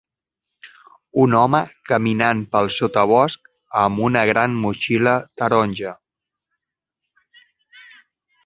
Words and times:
Un 1.23 1.35
home 1.39 1.59
caminant 1.91 2.41
pel 2.55 2.71
sotabosc 2.77 3.51
amb 3.83 4.03
una 4.07 4.25
gran 4.33 4.57
motxilla 4.65 5.15
taronja. 5.43 5.95